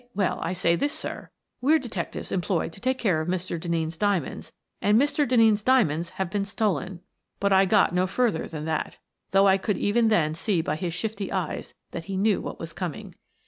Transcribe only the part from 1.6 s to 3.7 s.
We're detectives employed to take care of Mr.